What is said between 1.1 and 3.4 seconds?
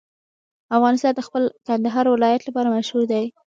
د خپل کندهار ولایت لپاره مشهور دی.